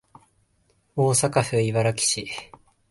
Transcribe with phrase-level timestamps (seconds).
[0.95, 2.31] 大阪府茨木市